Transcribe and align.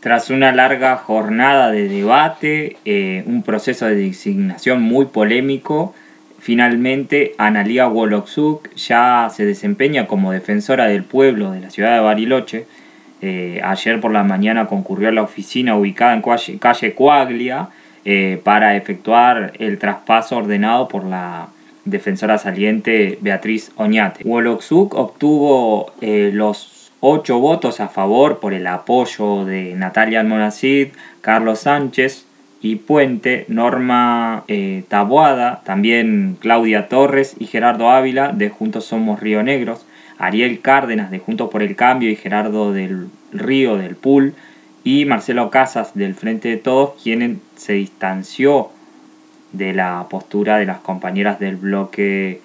Tras 0.00 0.30
una 0.30 0.50
larga 0.50 0.96
jornada 0.96 1.70
de 1.70 1.86
debate, 1.86 2.78
eh, 2.86 3.22
un 3.26 3.42
proceso 3.42 3.84
de 3.84 3.96
designación 3.96 4.80
muy 4.80 5.04
polémico, 5.04 5.94
finalmente 6.38 7.34
Analia 7.36 7.86
Woloksuk 7.86 8.74
ya 8.76 9.28
se 9.30 9.44
desempeña 9.44 10.06
como 10.06 10.32
defensora 10.32 10.86
del 10.86 11.04
pueblo 11.04 11.50
de 11.50 11.60
la 11.60 11.68
ciudad 11.68 11.92
de 11.92 12.00
Bariloche. 12.00 12.64
Eh, 13.20 13.60
ayer 13.62 14.00
por 14.00 14.10
la 14.10 14.22
mañana 14.22 14.68
concurrió 14.68 15.10
a 15.10 15.12
la 15.12 15.22
oficina 15.22 15.76
ubicada 15.76 16.14
en 16.14 16.58
calle, 16.58 16.94
Coaglia 16.94 17.68
eh, 18.06 18.40
para 18.42 18.76
efectuar 18.76 19.52
el 19.58 19.78
traspaso 19.78 20.38
ordenado 20.38 20.88
por 20.88 21.04
la 21.04 21.48
defensora 21.84 22.38
saliente 22.38 23.18
Beatriz 23.20 23.70
Oñate. 23.76 24.24
Woloksuk 24.24 24.94
obtuvo 24.94 25.92
los 26.00 26.79
ocho 27.00 27.38
votos 27.38 27.80
a 27.80 27.88
favor 27.88 28.38
por 28.38 28.54
el 28.54 28.66
apoyo 28.66 29.44
de 29.44 29.74
Natalia 29.74 30.20
Almonacid, 30.20 30.88
Carlos 31.20 31.60
Sánchez 31.60 32.26
y 32.62 32.76
Puente, 32.76 33.46
Norma 33.48 34.44
eh, 34.48 34.84
Taboada, 34.88 35.62
también 35.64 36.36
Claudia 36.40 36.88
Torres 36.88 37.34
y 37.38 37.46
Gerardo 37.46 37.90
Ávila 37.90 38.32
de 38.32 38.50
Juntos 38.50 38.84
Somos 38.84 39.20
Río 39.20 39.42
Negros, 39.42 39.86
Ariel 40.18 40.60
Cárdenas 40.60 41.10
de 41.10 41.18
Juntos 41.18 41.48
por 41.50 41.62
el 41.62 41.74
Cambio 41.74 42.10
y 42.10 42.16
Gerardo 42.16 42.72
del 42.72 43.08
Río 43.32 43.78
del 43.78 43.96
Pool 43.96 44.34
y 44.84 45.06
Marcelo 45.06 45.50
Casas 45.50 45.94
del 45.94 46.14
Frente 46.14 46.48
de 46.48 46.56
Todos, 46.58 47.00
quien 47.02 47.40
se 47.56 47.74
distanció 47.74 48.70
de 49.52 49.72
la 49.72 50.06
postura 50.10 50.58
de 50.58 50.66
las 50.66 50.78
compañeras 50.80 51.40
del 51.40 51.56
bloque 51.56 52.40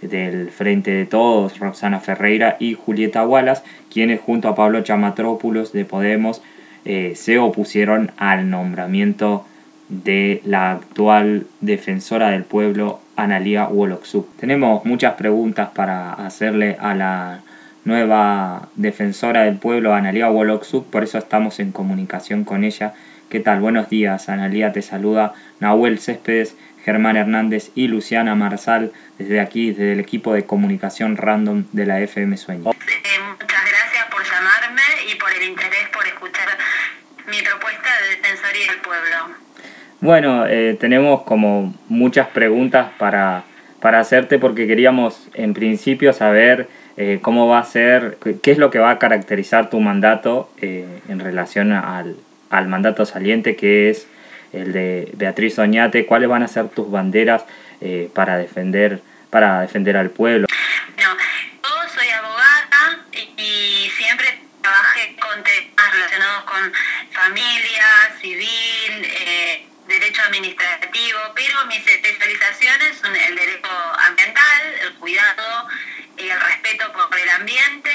del 0.00 0.50
Frente 0.50 0.90
de 0.90 1.06
Todos, 1.06 1.58
Roxana 1.58 2.00
Ferreira 2.00 2.56
y 2.60 2.74
Julieta 2.74 3.26
Wallace, 3.26 3.62
quienes 3.92 4.20
junto 4.20 4.48
a 4.48 4.54
Pablo 4.54 4.82
Chamatrópulos 4.82 5.72
de 5.72 5.84
Podemos 5.84 6.42
eh, 6.84 7.14
se 7.16 7.38
opusieron 7.38 8.12
al 8.16 8.48
nombramiento 8.50 9.44
de 9.88 10.40
la 10.44 10.72
actual 10.72 11.46
defensora 11.60 12.30
del 12.30 12.44
pueblo, 12.44 13.00
Analia 13.16 13.66
Woloksuk. 13.68 14.36
Tenemos 14.36 14.84
muchas 14.84 15.14
preguntas 15.14 15.70
para 15.74 16.12
hacerle 16.12 16.76
a 16.78 16.94
la 16.94 17.40
nueva 17.84 18.68
defensora 18.76 19.42
del 19.42 19.56
pueblo, 19.56 19.94
Analia 19.94 20.30
Woloksuk, 20.30 20.86
por 20.86 21.04
eso 21.04 21.18
estamos 21.18 21.58
en 21.58 21.72
comunicación 21.72 22.44
con 22.44 22.64
ella. 22.64 22.94
¿Qué 23.28 23.40
tal? 23.40 23.60
Buenos 23.60 23.88
días, 23.90 24.28
Analia, 24.28 24.72
te 24.72 24.82
saluda 24.82 25.34
Nahuel 25.60 25.98
Céspedes 25.98 26.56
Germán 26.84 27.16
Hernández 27.16 27.70
y 27.74 27.88
Luciana 27.88 28.34
Marsal 28.34 28.92
desde 29.18 29.40
aquí, 29.40 29.70
desde 29.70 29.92
el 29.92 30.00
equipo 30.00 30.32
de 30.32 30.44
comunicación 30.44 31.16
random 31.16 31.64
de 31.72 31.86
la 31.86 32.00
FM 32.00 32.36
Sueño. 32.36 32.70
Eh, 32.70 32.74
muchas 33.40 33.48
gracias 33.48 34.06
por 34.10 34.22
llamarme 34.24 34.82
y 35.10 35.14
por 35.16 35.32
el 35.32 35.48
interés 35.48 35.88
por 35.92 36.06
escuchar 36.06 36.48
mi 37.26 37.42
propuesta 37.42 37.88
de 38.02 38.16
Defensoría 38.16 38.72
del 38.72 38.80
Pueblo. 38.80 39.16
Bueno, 40.00 40.46
eh, 40.46 40.76
tenemos 40.78 41.22
como 41.22 41.74
muchas 41.88 42.28
preguntas 42.28 42.88
para, 42.98 43.44
para 43.80 44.00
hacerte 44.00 44.38
porque 44.38 44.66
queríamos 44.66 45.28
en 45.34 45.54
principio 45.54 46.12
saber 46.12 46.68
eh, 46.96 47.18
cómo 47.20 47.48
va 47.48 47.58
a 47.58 47.64
ser, 47.64 48.18
qué 48.42 48.50
es 48.52 48.58
lo 48.58 48.70
que 48.70 48.78
va 48.78 48.90
a 48.90 48.98
caracterizar 48.98 49.70
tu 49.70 49.80
mandato 49.80 50.50
en 50.60 51.20
relación 51.20 51.72
al, 51.72 52.16
al 52.50 52.68
mandato 52.68 53.04
saliente 53.04 53.56
que 53.56 53.90
es 53.90 54.06
el 54.52 54.72
de 54.72 55.10
Beatriz 55.14 55.58
Oñate, 55.58 56.06
¿cuáles 56.06 56.28
van 56.28 56.42
a 56.42 56.48
ser 56.48 56.68
tus 56.68 56.90
banderas 56.90 57.44
eh, 57.80 58.10
para 58.14 58.36
defender 58.36 59.02
para 59.30 59.60
defender 59.60 59.96
al 59.96 60.10
pueblo? 60.10 60.46
No, 60.96 61.16
yo 61.16 61.88
soy 61.94 62.08
abogada 62.08 63.04
y, 63.36 63.90
siempre 63.96 64.40
trabajé 64.62 65.16
con 65.16 65.42
temas 65.42 65.92
relacionados 65.92 66.44
con 66.44 66.72
familia, 67.12 67.84
civil, 68.20 69.04
eh, 69.04 69.66
derecho 69.86 70.22
administrativo, 70.22 71.18
pero 71.34 71.66
mis 71.66 71.86
especializaciones 71.86 72.98
son 72.98 73.14
el 73.14 73.34
derecho 73.34 73.68
ambiental, 74.06 74.74
el 74.82 74.94
cuidado 74.94 75.68
y 76.16 76.28
el 76.28 76.40
respeto 76.40 76.92
por 76.92 77.18
el 77.18 77.28
ambiente, 77.30 77.90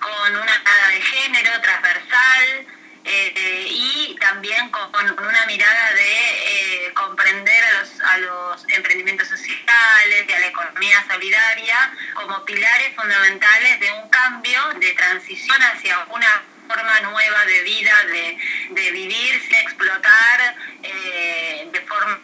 con 0.00 0.36
una 0.36 0.58
mirada 0.58 0.88
de 0.88 1.00
género 1.00 1.60
transversal, 1.60 2.66
eh, 3.06 3.66
y 3.68 4.16
también 4.18 4.70
con, 4.70 4.90
una 4.94 5.46
mirada 5.46 5.92
de 5.92 6.86
eh, 6.86 6.92
comprender 6.94 7.62
a 7.62 7.72
los, 7.80 8.00
a 8.00 8.16
los 8.18 8.64
emprendimientos 8.70 9.28
sociales 9.28 10.24
y 10.26 10.32
a 10.32 10.40
la 10.40 10.46
economía 10.46 11.04
solidaria 11.06 11.92
como 12.14 12.42
pilares 12.46 12.94
fundamentales 12.96 13.78
de 13.80 13.92
un 13.92 14.08
cambio, 14.08 14.58
de 14.76 14.92
transición 14.92 15.62
hacia 15.62 15.98
una 16.06 16.42
forma 16.66 17.00
nueva 17.00 17.44
de 17.44 17.62
vida, 17.64 18.04
de, 18.06 18.90
vivir 18.90 19.42
sin 19.42 19.54
explotar 19.56 20.56
eh, 20.82 21.68
de 21.70 21.80
forma 21.82 22.20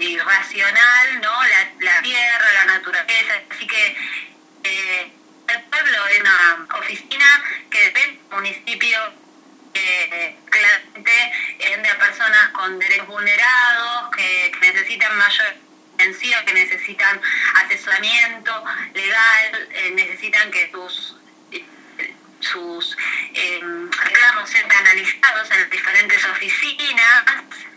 irracional 0.00 1.20
¿no? 1.22 1.42
La, 1.80 2.02
tierra, 2.02 2.52
la 2.52 2.64
naturaleza. 2.74 3.40
Así 3.50 3.66
que 3.66 3.96
el 4.62 5.62
pueblo 5.62 6.06
es 6.08 6.20
una 6.20 6.66
oficina 6.78 7.42
que 7.70 7.84
depende 7.84 8.18
del 8.18 8.36
municipio 8.36 8.98
eh, 9.72 10.36
claramente 10.50 11.12
de 11.60 11.94
personas 11.94 12.48
con 12.50 12.78
derechos 12.78 13.06
vulnerados, 13.06 14.10
que, 14.16 14.52
necesitan 14.60 15.16
mayor 15.16 15.54
que 16.18 16.54
necesitan 16.54 17.20
asesoramiento 17.54 18.64
legal, 18.94 19.68
eh, 19.72 19.92
necesitan 19.94 20.50
que 20.50 20.70
sus 20.70 21.16
sus 22.40 22.96
eh, 23.34 23.60
reclamos 23.60 24.48
sean 24.48 24.72
analizados 24.72 25.50
en 25.50 25.68
diferentes 25.68 26.24
oficinas, 26.24 27.24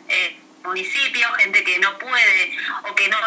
eh, 0.07 0.39
municipios, 0.63 1.35
gente 1.35 1.63
que 1.65 1.79
no 1.79 1.97
puede 1.99 2.57
o 2.83 2.95
que 2.95 3.09
no 3.09 3.17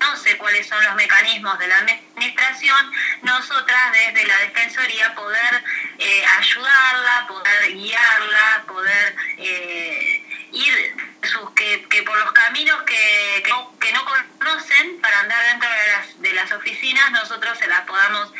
no 0.00 0.16
sé 0.16 0.36
cuáles 0.38 0.66
son 0.66 0.82
los 0.82 0.94
mecanismos 0.94 1.58
de 1.58 1.68
la 1.68 1.78
administración, 1.78 2.92
nosotras 3.22 3.92
desde 3.92 4.26
la 4.26 4.38
Defensoría 4.38 5.14
poder 5.14 5.62
eh, 5.98 6.24
ayudarla, 6.38 7.26
poder 7.28 7.72
guiarla, 7.74 8.64
poder 8.66 9.16
eh, 9.36 10.48
ir 10.52 10.96
sus, 11.22 11.50
que, 11.50 12.02
por 12.02 12.18
los 12.18 12.32
caminos 12.32 12.82
que, 12.84 13.42
que, 13.44 13.92
no, 13.92 14.04
conocen 14.38 15.00
para 15.02 15.20
andar 15.20 15.46
dentro 15.48 15.68
de 15.68 15.86
las, 15.92 16.22
de 16.22 16.32
las 16.32 16.52
oficinas 16.52 17.10
nosotros 17.12 17.58
se 17.58 17.66
las 17.66 17.82
podamos 17.82 18.32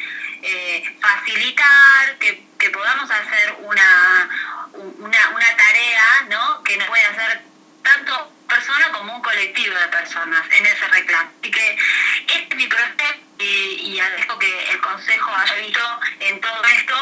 eh, 0.43 0.97
facilitar, 0.99 2.17
que, 2.19 2.43
que, 2.59 2.71
podamos 2.71 3.11
hacer 3.11 3.57
una, 3.61 4.29
una, 4.73 5.29
una 5.29 5.57
tarea 5.57 6.27
¿no? 6.31 6.63
que 6.63 6.79
no 6.79 6.87
puede 6.87 7.05
hacer 7.05 7.43
tanto 7.83 8.33
persona 8.49 8.91
como 8.93 9.15
un 9.15 9.23
colectivo 9.41 9.75
de 9.75 9.89
personas 9.89 10.47
en 10.53 10.67
ese 10.67 10.87
reclamo. 10.89 11.31
Así 11.41 11.51
que 11.51 11.79
este 12.27 12.47
es 12.51 12.57
mi 12.57 12.67
proceso 12.67 13.15
y, 13.39 13.45
y 13.45 14.01
agradezco 14.01 14.39
que 14.39 14.71
el 14.71 14.81
Consejo 14.81 15.31
haya 15.35 15.55
visto 15.55 16.01
en 16.21 16.41
todo 16.41 16.63
esto 16.65 16.95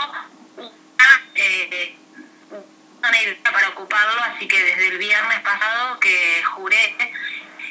una, 0.57 1.23
eh, 1.35 1.97
idea 3.23 3.53
para 3.53 3.69
ocuparlo, 3.71 4.23
así 4.23 4.47
que 4.47 4.63
desde 4.63 4.89
el 4.89 4.99
viernes 4.99 5.41
pasado 5.41 5.99
que 5.99 6.43
juré 6.45 6.97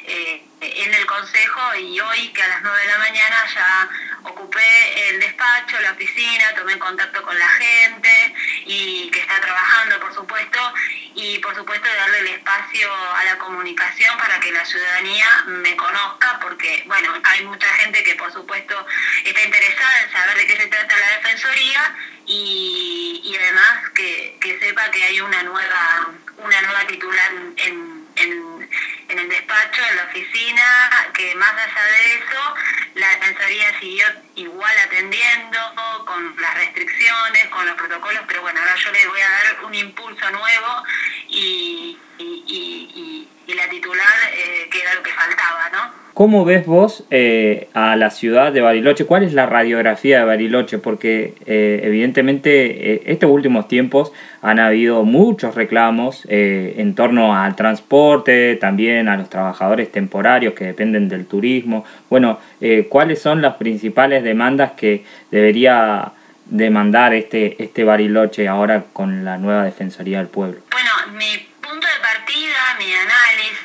eh, 0.04 0.44
en 0.60 0.94
el 0.94 1.06
Consejo 1.06 1.74
y 1.76 1.98
hoy 2.00 2.28
que 2.28 2.42
a 2.42 2.48
las 2.48 2.62
9 2.62 2.78
de 2.78 2.86
la 2.88 2.98
mañana 2.98 3.44
ya 3.54 3.88
ocupé 4.24 5.08
el 5.08 5.20
despacho, 5.20 5.80
la 5.80 5.92
oficina, 5.92 6.54
tomé 6.54 6.78
contacto 6.78 7.22
con 7.22 7.38
la 7.38 7.48
gente 7.48 8.34
y 8.66 9.10
que 9.10 9.20
está 9.20 9.40
trabajando, 9.40 9.98
por 10.00 10.14
supuesto, 10.14 10.74
y 11.14 11.38
por 11.38 11.54
supuesto 11.54 11.88
darle 11.88 12.18
el 12.20 12.28
espacio 12.28 12.88
a 13.16 13.24
la 13.24 13.38
comunicación 13.38 14.16
para 14.18 14.38
que 14.40 14.52
la 14.52 14.64
ciudadanía 14.64 15.44
me 15.46 15.76
conozca, 15.76 16.38
porque, 16.40 16.84
bueno, 16.86 17.12
hay 17.24 17.44
mucha 17.44 17.68
gente 17.74 18.02
que 18.02 18.14
por 18.16 18.32
supuesto 18.32 18.86
está 19.24 19.42
interesada 19.42 20.02
en 20.02 20.12
saber 20.12 20.36
de 20.36 20.46
qué 20.46 20.56
se 20.56 20.66
trata 20.66 20.98
la 20.98 21.16
Defensoría 21.18 21.94
y, 22.26 23.20
y 23.24 23.36
además 23.36 23.90
que, 23.94 24.36
que, 24.40 24.58
sepa 24.60 24.90
que 24.90 25.02
hay 25.02 25.20
una 25.20 25.42
nueva, 25.42 26.08
una 26.36 26.62
nueva 26.62 26.86
titular 26.86 27.32
en, 27.56 28.06
en, 28.16 28.70
en 29.08 29.18
el 29.18 29.28
despacho, 29.28 29.82
en 29.90 29.96
la 29.96 30.04
oficina, 30.04 31.10
que 31.14 31.34
más 31.36 31.52
allá 31.52 31.82
de 31.84 32.14
eso, 32.14 32.54
la 32.94 33.08
Defensoría 33.10 33.80
siguió 33.80 34.06
igual 34.36 34.78
atendiendo 34.84 35.58
con 36.04 36.36
las 36.40 36.54
restricciones, 36.54 37.48
con 37.48 37.66
los 37.66 37.76
protocolos, 37.76 38.22
pero 38.26 38.42
bueno, 38.42 38.60
ahora 38.60 38.74
yo 38.76 38.92
le 38.92 39.06
voy 39.06 39.20
a 39.20 39.30
dar 39.30 39.64
un 39.64 39.74
impulso 39.74 40.30
nuevo 40.30 40.82
y, 41.28 41.98
y, 42.18 43.28
y, 43.46 43.54
la 43.54 43.68
titular 43.68 44.30
eh, 44.32 44.68
que 44.70 44.82
era 44.82 44.94
lo 44.94 45.02
que 45.02 45.12
faltaba, 45.12 45.68
¿no? 45.70 45.92
¿Cómo 46.18 46.44
ves 46.44 46.66
vos 46.66 47.04
eh, 47.12 47.68
a 47.74 47.94
la 47.94 48.10
ciudad 48.10 48.52
de 48.52 48.60
Bariloche? 48.60 49.06
¿Cuál 49.06 49.22
es 49.22 49.34
la 49.34 49.46
radiografía 49.46 50.18
de 50.18 50.24
Bariloche? 50.24 50.78
Porque 50.78 51.34
eh, 51.46 51.80
evidentemente 51.84 52.94
eh, 52.94 53.02
estos 53.06 53.30
últimos 53.30 53.68
tiempos 53.68 54.10
han 54.42 54.58
habido 54.58 55.04
muchos 55.04 55.54
reclamos 55.54 56.26
en 56.28 56.96
torno 56.96 57.36
al 57.36 57.54
transporte, 57.54 58.56
también 58.56 59.06
a 59.06 59.16
los 59.16 59.30
trabajadores 59.30 59.92
temporarios 59.92 60.54
que 60.54 60.64
dependen 60.64 61.08
del 61.08 61.24
turismo. 61.24 61.84
Bueno, 62.10 62.40
¿cuáles 62.88 63.22
son 63.22 63.40
las 63.40 63.54
principales 63.54 64.24
demandas 64.24 64.72
que 64.72 65.04
debería 65.30 66.10
demandar 66.46 67.14
este, 67.14 67.62
este 67.62 67.84
Bariloche 67.84 68.48
ahora 68.48 68.86
con 68.92 69.24
la 69.24 69.38
nueva 69.38 69.62
Defensoría 69.62 70.18
del 70.18 70.26
Pueblo? 70.26 70.62
Bueno, 70.72 70.90
mi 71.16 71.46
punto 71.60 71.86
de 71.86 72.02
partida, 72.02 72.58
mi 72.76 72.92
análisis, 72.92 73.58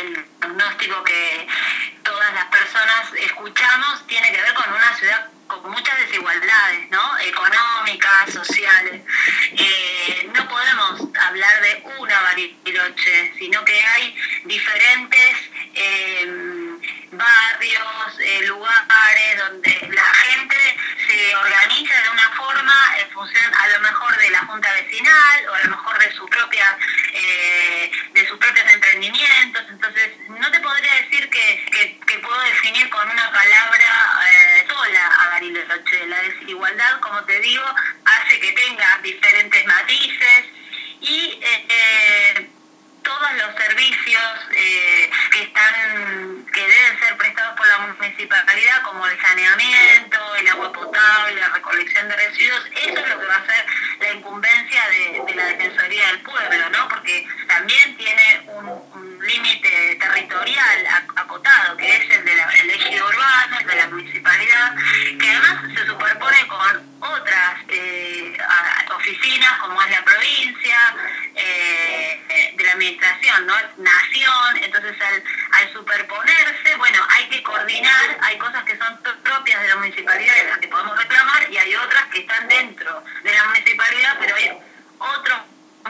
el 0.00 0.38
diagnóstico 0.58 1.04
que 1.04 1.46
todas 2.02 2.34
las 2.34 2.44
personas 2.46 3.12
escuchamos 3.22 4.04
tiene 4.20 4.36
que 4.36 4.42
ver 4.42 4.54
con 4.54 4.72
una 4.72 4.96
ciudad 4.96 5.28
con 5.46 5.70
muchas 5.70 5.98
desigualdades, 5.98 6.90
¿no? 6.90 7.18
Económicas, 7.20 8.32
sociales. 8.32 9.00
Eh, 9.56 10.30
no 10.34 10.46
podemos 10.46 11.00
hablar 11.18 11.62
de 11.62 11.82
una 11.98 12.20
Bariloche, 12.20 13.32
sino 13.38 13.64
que 13.64 13.80
hay 13.80 14.14
diferentes 14.44 15.47
digo, 37.40 37.64
hace 38.04 38.40
que 38.40 38.52
tenga 38.52 38.98
diferentes 39.02 39.66
matices 39.66 40.44
y 41.00 41.38
eh, 41.42 42.50
todos 43.02 43.32
los 43.34 43.56
servicios 43.56 44.22
eh, 44.54 45.10
que 45.30 45.42
están 45.42 46.46
que 46.52 46.60
deben 46.60 46.98
ser 46.98 47.16
prestados 47.16 47.56
por 47.56 47.66
la 47.66 47.78
municipalidad 47.78 48.82
como 48.82 49.06
el 49.06 49.20
saneamiento, 49.20 50.34
el 50.36 50.48
agua 50.48 50.72
potable, 50.72 51.34
la 51.36 51.48
recolección 51.50 52.08
de 52.08 52.16
residuos, 52.16 52.64
eso 52.74 52.98
es 52.98 53.08
lo 53.08 53.20
que 53.20 53.26
va 53.26 53.36
a 53.36 53.46
ser 53.46 53.66
la 54.00 54.12
incumbencia 54.12 54.82
de, 54.88 55.34
la 55.34 55.44
Defensoría 55.46 56.06
del 56.08 56.20
Pueblo, 56.20 56.70
¿no? 56.70 56.88
Porque 56.88 57.26
también 57.46 57.96
tiene 57.96 58.42
municipalidad 80.08 80.36
de 80.36 80.50
las 80.50 80.58
que 80.58 80.68
podemos 80.68 80.98
reclamar 80.98 81.50
y 81.50 81.56
hay 81.58 81.74
otras 81.76 82.06
que 82.06 82.20
están 82.20 82.48
dentro 82.48 83.04
de 83.22 83.32
la 83.32 83.44
municipalidad, 83.44 84.16
pero 84.20 84.36
hay 84.36 84.58
otros 84.98 85.38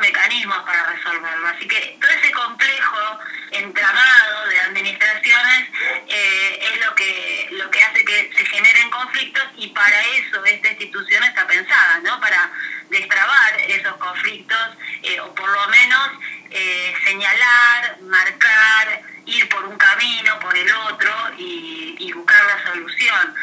mecanismos 0.00 0.58
para 0.64 0.86
resolverlo. 0.86 1.48
Así 1.48 1.66
que 1.66 1.98
todo 2.00 2.10
ese 2.10 2.30
complejo 2.32 3.18
entramado 3.50 4.46
de 4.48 4.60
administraciones 4.60 5.68
eh, 6.08 6.58
es 6.72 6.86
lo 6.86 6.94
que, 6.94 7.48
lo 7.52 7.70
que 7.70 7.82
hace 7.82 8.04
que 8.04 8.30
se 8.36 8.46
generen 8.46 8.90
conflictos 8.90 9.44
y 9.56 9.68
para 9.68 10.00
eso 10.00 10.44
esta 10.44 10.68
institución 10.68 11.22
está 11.24 11.46
pensada, 11.46 12.00
¿no? 12.00 12.20
Para 12.20 12.50
destrabar 12.90 13.60
esos 13.66 13.96
conflictos 13.96 14.68
eh, 15.02 15.20
o 15.20 15.34
por 15.34 15.48
lo 15.48 15.68
menos 15.68 16.10
eh, 16.50 16.94
señalar, 17.04 18.00
marcar, 18.02 19.02
ir 19.26 19.48
por 19.48 19.64
un 19.64 19.76
camino, 19.76 20.38
por 20.40 20.56
el 20.56 20.72
otro 20.72 21.12
y, 21.36 21.96
y 21.98 22.12
buscar 22.12 22.44
la 22.44 22.70
solución. 22.70 23.34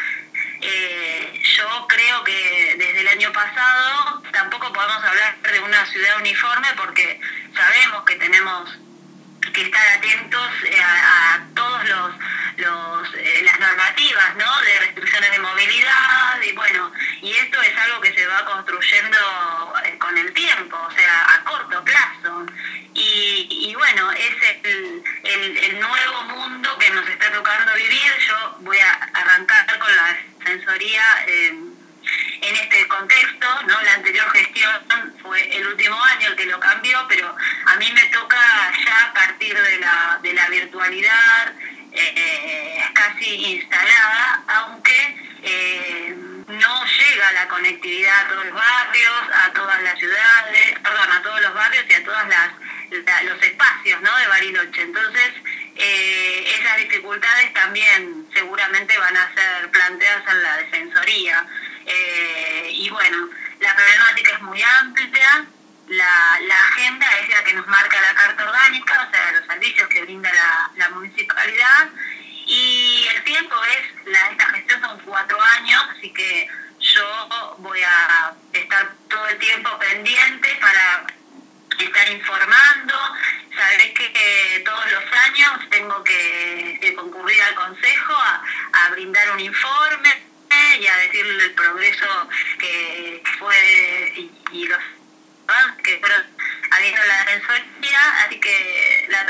Yo 1.57 1.87
creo 1.87 2.23
que 2.23 2.75
desde 2.77 3.01
el 3.01 3.07
año 3.07 3.31
pasado 3.31 4.21
tampoco 4.31 4.73
podemos 4.73 5.03
hablar 5.03 5.37
de 5.41 5.59
una 5.59 5.85
ciudad 5.85 6.17
uniforme 6.17 6.67
porque 6.75 7.21
sabemos 7.55 8.03
que 8.03 8.15
tenemos 8.15 8.77
que 9.53 9.61
estar 9.61 9.87
atentos 9.97 10.51
eh, 10.65 10.81
a, 10.81 11.39
todos 11.55 11.83
los, 11.87 13.13
eh, 13.15 13.41
las 13.45 13.59
normativas 13.59 14.35
¿no? 14.35 14.61
de 14.61 14.79
restricciones 14.79 15.31
de 15.31 15.39
movilidad 15.39 16.41
y 16.41 16.51
bueno 16.53 16.91
y 17.21 17.31
esto 17.31 17.61
es 17.61 17.77
algo 17.77 18.01
que 18.01 18.13
se 18.13 18.25
va 18.27 18.43
construyendo 18.45 19.17
con 19.99 20.17
el 20.17 20.33
tiempo 20.33 20.77
o 20.77 20.91
sea 20.91 21.35
a 21.35 21.43
corto 21.43 21.83
plazo 21.85 22.45
y, 22.93 23.73
bueno 23.75 24.11
es 24.11 24.35
el, 24.63 25.03
el 25.23 25.79
nuevo 25.79 26.23
mundo 26.23 26.77
que 26.79 26.89
nos 26.89 27.07
está 27.07 27.31
tocando 27.31 27.73
vivir 27.75 28.11
yo 28.27 28.57
voy 28.61 28.79
a 28.79 28.93
arrancar 29.13 29.79
con 29.79 29.95
las 29.95 30.35
Defensoría 30.45 31.25
en 31.27 32.55
este 32.55 32.87
contexto, 32.87 33.47
¿no? 33.65 33.81
La 33.81 33.93
anterior 33.93 34.29
gestión 34.31 34.71
fue 35.23 35.44
el 35.55 35.67
último 35.67 36.01
año 36.03 36.29
el 36.29 36.35
que 36.35 36.45
lo 36.45 36.59
cambió, 36.59 37.05
pero 37.07 37.35
a 37.65 37.75
mí 37.77 37.91
me 37.93 38.05
toca 38.05 38.37
ya 38.85 39.05
a 39.05 39.13
partir 39.13 39.57
de 39.57 39.79
la, 39.79 40.19
de 40.21 40.33
la 40.33 40.49
virtualidad 40.49 41.53
eh, 41.91 42.83
casi 42.93 43.53
instalada, 43.53 44.43
aunque 44.47 45.15
eh, 45.43 46.15
no 46.47 46.85
llega 46.85 47.31
la 47.33 47.47
conectividad 47.47 48.25
a 48.25 48.27
todos 48.27 48.45
los 48.45 48.53
barrios, 48.53 49.21
a 49.43 49.53
todas 49.53 49.81
las 49.81 49.97
ciudades, 49.99 50.79
perdón, 50.81 51.11
a 51.11 51.21
todos 51.21 51.41
los 51.41 51.53
barrios 51.53 51.85
y 51.89 51.93
a 51.93 52.03
todos 52.03 52.17
los 53.23 53.43
espacios 53.43 54.01
¿no? 54.01 54.17
de 54.17 54.27
Bariloche. 54.27 54.81
Entonces, 54.81 55.33
eh, 55.75 56.55
esas 56.59 56.77
dificultades 56.77 57.53
también 57.53 58.27
seguramente 58.33 58.97
van 58.97 59.17
a 59.17 59.33
ser 59.33 59.71
planteadas 59.71 60.23
en 60.29 60.43
la 60.43 60.57
Defensoría. 60.57 61.45
Eh, 61.85 62.69
y 62.71 62.89
bueno, 62.89 63.29
la 63.59 63.75
problemática 63.75 64.14
amplia, 64.63 65.45
la, 65.87 66.59
agenda 66.67 67.07
es 67.19 67.29
la 67.29 67.43
que 67.43 67.53
nos 67.53 67.67
marca 67.67 68.01
la 68.01 68.15
Carta 68.15 68.43
Orgánica, 68.43 69.07
o 69.07 69.11
sea, 69.11 69.31
los 69.33 69.45
servicios 69.45 69.87
que 69.89 70.01
brinda 70.03 70.31
la, 70.75 70.89
municipalidad, 70.89 71.89
y 72.47 73.07
el 73.15 73.23
tiempo 73.23 73.55
es, 73.63 74.07
la, 74.07 74.31
esta 74.31 74.45
gestión 74.49 74.81
son 74.81 74.99
cuatro 74.99 75.41
años, 75.41 75.83
así 75.97 76.11
que 76.13 76.47
yo 76.79 77.55
voy 77.59 77.81
a 77.81 78.33
estar 78.53 78.93
todo 79.09 79.27
el 79.27 79.39
tiempo 79.39 79.77
pendiente 79.79 80.55
para 80.61 81.07
estar 81.83 82.09
informando. 82.09 82.93
Sabés 83.55 83.93
que, 83.93 84.61
todos 84.65 84.91
los 84.91 85.03
años 85.13 85.69
tengo 85.69 86.03
que, 86.03 86.93
concurrir 86.95 87.41
al 87.41 87.55
Consejo 87.55 88.13
a, 88.13 88.89
brindar 88.91 89.31
un 89.31 89.39
informe 89.39 90.09
y 90.79 90.87
a 90.87 90.97
decirle 90.97 91.43
el 91.43 91.51
progreso 91.53 92.29
que 92.59 93.23
fue 93.39 94.13
y, 94.51 94.67
los 94.67 94.79
que 95.83 95.97
fueron 95.99 96.25
habiendo 96.71 97.01
la 97.05 97.19
defensoría, 97.19 98.23
así 98.25 98.39
que 98.39 99.05
la 99.09 99.25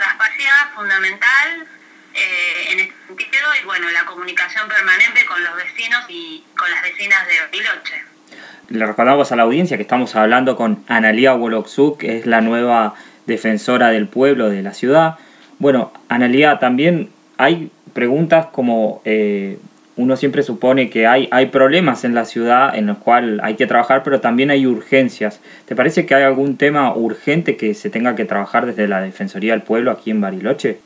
fundamental 0.74 1.68
eh, 2.14 2.72
en 2.72 2.80
este 2.80 2.94
sentido 3.08 3.48
y 3.62 3.66
bueno, 3.66 3.90
la 3.92 4.06
comunicación 4.06 4.68
permanente 4.68 5.26
con 5.26 5.44
los 5.44 5.56
vecinos 5.56 6.06
y 6.10 6.44
con 6.58 6.70
las 6.72 6.82
vecinas 6.82 7.28
de 7.28 7.34
Bariloche. 7.42 8.04
Le 8.70 8.86
recordamos 8.86 9.32
a 9.32 9.36
la 9.36 9.44
audiencia 9.44 9.78
que 9.78 9.84
estamos 9.84 10.16
hablando 10.16 10.56
con 10.56 10.84
Analia 10.88 11.34
Woloksuk, 11.34 12.00
que 12.00 12.18
es 12.18 12.26
la 12.26 12.42
nueva 12.42 12.96
defensora 13.26 13.90
del 13.90 14.08
pueblo 14.08 14.50
de 14.50 14.64
la 14.64 14.74
ciudad. 14.74 15.18
Bueno, 15.60 15.94
Analia, 16.10 16.58
también 16.60 17.12
hay 17.38 17.72
preguntas 17.94 18.48
como 18.48 19.02
eh, 19.06 19.60
uno 19.98 20.18
siempre 20.18 20.44
supone 20.44 20.90
que 20.90 21.08
hay, 21.08 21.28
hay 21.32 21.48
problemas 21.48 22.04
en 22.04 22.14
la 22.16 22.26
ciudad 22.26 22.76
en 22.76 22.86
los 22.86 22.98
cuales 22.98 23.40
hay 23.44 23.56
que 23.56 23.68
trabajar, 23.68 24.04
pero 24.04 24.20
también 24.20 24.52
hay 24.52 24.66
urgencias. 24.66 25.40
¿Te 25.66 25.76
parece 25.76 26.06
que 26.06 26.16
hay 26.16 26.24
algún 26.24 26.58
tema 26.58 26.94
urgente 26.94 27.56
que 27.56 27.74
se 27.74 27.90
tenga 27.90 28.16
que 28.16 28.26
trabajar 28.26 28.66
desde 28.66 28.88
la 28.88 29.02
Defensoría 29.02 29.54
del 29.54 29.62
Pueblo 29.62 29.92
aquí 29.92 30.12
en 30.12 30.22
Bariloche? 30.22 30.80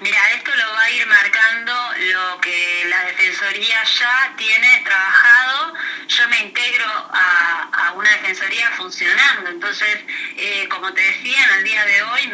Mira, 0.00 0.18
esto 0.36 0.50
lo 0.50 0.74
va 0.74 0.82
a 0.82 0.90
ir 0.90 1.06
marcando 1.06 1.72
lo 1.72 2.40
que 2.40 2.88
la 2.88 3.04
Defensoría 3.06 3.76
ya 3.84 4.36
tiene 4.36 4.82
trabajado 4.84 5.74
yo 6.08 6.26
me 6.28 6.40
integro 6.40 6.86
a, 6.86 7.92
una 7.94 8.10
defensoría 8.10 8.70
funcionando. 8.76 9.50
Entonces, 9.50 9.98
eh, 10.36 10.66
como 10.68 10.92
te 10.92 11.00
decía, 11.00 11.38
en 11.44 11.58
el 11.58 11.64
día 11.64 11.84
de 11.84 12.02
hoy 12.02 12.28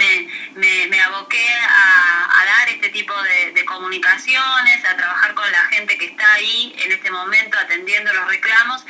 me, 0.54 0.88
me, 0.88 1.00
aboqué 1.00 1.46
a, 1.68 2.03
tipo 2.94 3.12
de, 3.52 3.64
comunicaciones, 3.64 4.84
a 4.84 4.96
trabajar 4.96 5.34
con 5.34 5.50
la 5.50 5.64
gente 5.66 5.98
que 5.98 6.06
está 6.06 6.32
ahí 6.34 6.74
en 6.78 6.92
este 6.92 7.10
momento 7.10 7.58
atendiendo 7.58 8.12
los 8.12 8.28
reclamos 8.28 8.84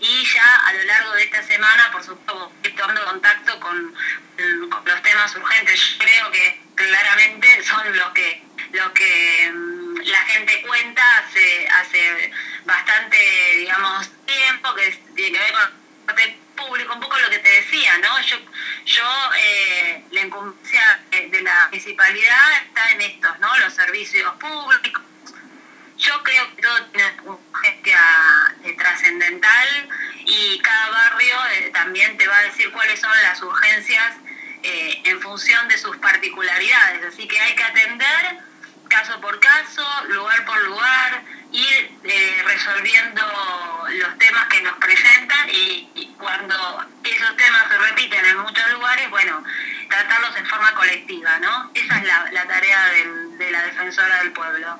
y 0.00 0.24
ya 0.24 0.56
a 0.66 0.72
lo 0.74 0.84
largo 0.84 1.12
de 1.14 1.24
esta 1.24 1.42
semana, 1.42 1.90
por 1.90 2.04
supuesto, 2.04 2.52
tomando 2.76 3.04
contacto 3.04 3.58
con, 3.60 3.94
los 4.38 5.02
temas 5.02 5.34
urgentes. 5.34 5.80
Yo 5.80 5.98
creo 5.98 6.30
que 6.30 6.60
claramente 6.76 7.64
son 7.64 7.96
los 7.96 8.10
que, 8.12 8.40
los 8.72 8.92
que 8.92 9.50
mm, 9.52 9.96
la 10.04 10.20
gente 10.20 10.62
cuenta 10.62 11.18
hace, 11.18 11.68
hace 11.68 12.30
bastante, 12.64 13.16
digamos, 13.56 14.08
tiempo, 14.24 14.74
que 14.76 14.92
tiene 15.16 15.32
que 15.32 15.38
ver 15.40 15.52
con 15.52 15.88
público, 16.58 16.94
un 16.94 17.00
poco 17.00 17.18
lo 17.18 17.30
que 17.30 17.38
te 17.38 17.48
decía, 17.48 17.96
¿no? 17.98 18.20
Yo, 18.22 18.36
yo, 18.88 19.04
eh, 19.36 20.02
la 20.12 20.22
incumbencia 20.22 21.00
de, 21.10 21.42
la 21.42 21.66
municipalidad 21.66 22.62
está 22.64 22.90
en 22.92 23.02
estos, 23.02 23.38
¿no? 23.38 23.58
Los 23.58 23.74
servicios 23.74 24.32
públicos. 24.36 25.02
Yo 25.98 26.22
creo 26.22 26.56
que 26.56 26.62
todo 26.62 26.86
tiene 26.86 27.12
una 27.24 27.34
urgencia 27.34 28.00
eh, 28.64 28.74
trascendental 28.78 29.88
y 30.24 30.58
cada 30.60 30.88
barrio 30.88 31.36
eh, 31.52 31.70
también 31.74 32.16
te 32.16 32.26
va 32.28 32.38
a 32.38 32.42
decir 32.44 32.72
cuáles 32.72 32.98
son 32.98 33.12
las 33.22 33.42
urgencias 33.42 34.16
en 34.62 35.20
función 35.20 35.68
de 35.68 35.76
sus 35.76 35.96
particularidades. 35.98 37.04
Así 37.12 37.28
que 37.28 37.38
hay 37.38 37.54
que 37.54 37.64
atender 37.64 38.38
caso 38.88 39.20
por 39.20 39.38
caso, 39.40 39.82
lugar 40.08 40.44
por 40.44 40.60
lugar, 40.64 41.22
ir 41.52 41.98
eh, 42.04 42.42
resolviendo 42.46 43.22
los 44.00 44.18
temas 44.18 44.46
que 44.48 44.62
nos 44.62 44.74
presentan 44.74 45.48
y, 45.50 46.14
cuando 46.18 46.54
esos 47.04 47.36
temas 47.36 47.68
se 47.70 47.78
repiten 47.78 48.24
en 48.24 48.38
muchos 48.38 48.72
lugares, 48.72 49.08
bueno, 49.08 49.44
tratarlos 49.88 50.36
en 50.36 50.46
forma 50.46 50.74
colectiva, 50.74 51.38
¿no? 51.38 51.70
Esa 51.72 51.98
es 51.98 52.04
la, 52.32 52.44
tarea 52.44 52.78
de 53.38 53.50
la 53.52 53.62
defensora 53.62 54.18
del 54.18 54.32
pueblo. 54.32 54.78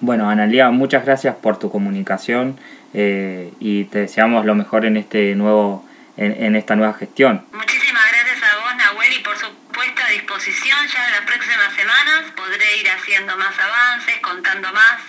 Bueno, 0.00 0.30
Analia, 0.30 0.70
muchas 0.70 1.04
gracias 1.04 1.34
por 1.36 1.58
tu 1.58 1.70
comunicación 1.70 2.58
eh, 2.94 3.52
y 3.58 3.84
te 3.84 3.98
deseamos 3.98 4.46
lo 4.46 4.54
mejor 4.54 4.84
en 4.84 4.96
este 4.96 5.34
nuevo 5.34 5.84
en, 6.16 6.56
esta 6.56 6.74
nueva 6.74 6.94
gestión. 6.94 7.46
Muchísimas 7.52 8.02
gracias 8.10 8.42
a 8.42 8.56
vos, 8.58 8.76
Nahuel, 8.76 9.12
y 9.12 9.18
por 9.20 9.36
supuesto 9.36 10.02
a 10.04 10.10
disposición 10.10 10.78
ya 10.92 11.06
en 11.06 11.12
las 11.12 11.20
próximas 11.20 11.72
semanas 11.74 12.24
podré 12.36 12.76
ir 12.78 12.90
haciendo 13.18 13.36
más 13.36 13.58
avances, 13.58 14.16
contando 14.20 14.72
más 14.72 15.00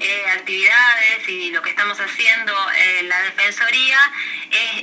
eh, 0.00 0.24
actividades 0.36 1.26
y 1.28 1.50
lo 1.50 1.62
que 1.62 1.70
estamos 1.70 1.98
haciendo 1.98 2.52
en 2.76 3.08
la 3.08 3.22
Defensoría. 3.22 3.98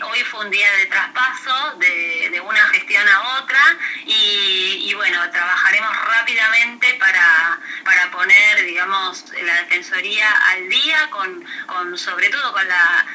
hoy 0.10 0.24
fue 0.24 0.46
un 0.46 0.50
día 0.50 0.72
de 0.78 0.88
traspaso 0.88 1.76
de, 1.78 2.42
una 2.44 2.68
gestión 2.70 3.08
a 3.08 3.38
otra 3.40 3.60
y, 4.06 4.92
bueno, 4.96 5.30
trabajaremos 5.30 5.92
rápidamente 6.08 6.94
para, 6.96 7.60
para 7.84 8.10
poner, 8.10 8.66
digamos, 8.66 9.26
la 9.44 9.62
Defensoría 9.62 10.32
al 10.50 10.68
día, 10.68 11.10
con, 11.12 11.46
con 11.68 11.98
sobre 11.98 12.30
todo 12.30 12.52
con 12.52 12.68
la 12.68 13.06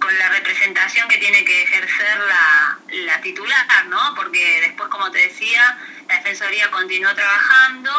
con 0.00 0.18
la 0.18 0.30
representación 0.30 1.06
que 1.08 1.18
tiene 1.18 1.44
que 1.44 1.62
ejercer 1.62 2.18
la, 2.26 3.20
titular, 3.20 3.86
¿no? 3.86 4.14
Porque 4.14 4.62
después, 4.62 4.88
como 4.88 5.10
te 5.10 5.18
decía, 5.18 5.78
la 6.10 6.16
Defensoría 6.16 6.70
continuó 6.70 7.14
trabajando 7.14 7.90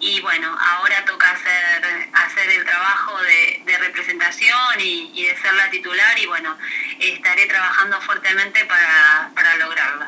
y 0.00 0.20
bueno, 0.20 0.48
ahora 0.48 1.04
toca 1.06 1.30
hacer, 1.30 2.08
hacer 2.12 2.50
el 2.58 2.64
trabajo 2.64 3.12
de, 3.22 3.62
de 3.70 3.78
representación 3.78 4.80
y, 4.80 5.12
y, 5.14 5.26
de 5.26 5.36
ser 5.36 5.54
la 5.54 5.70
titular 5.70 6.18
y 6.20 6.26
bueno, 6.26 6.56
estaré 6.98 7.46
trabajando 7.46 8.00
fuertemente 8.00 8.64
para, 8.64 9.30
para 9.34 9.56
lograrlo. 9.56 10.06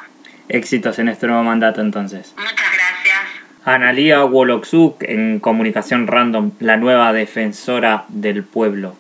Éxitos 0.49 0.99
en 0.99 1.08
este 1.08 1.26
nuevo 1.26 1.44
mandato 1.44 1.80
entonces. 1.80 2.34
Muchas 2.37 2.56
gracias. 2.56 3.20
Analia 3.64 4.25
Woloksuk 4.25 5.02
en 5.04 5.38
Comunicación 5.38 6.06
Random, 6.06 6.52
la 6.58 6.76
nueva 6.76 7.12
defensora 7.12 8.04
del 8.08 8.42
pueblo. 8.42 8.96